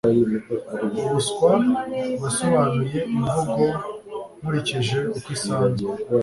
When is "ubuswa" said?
1.01-1.51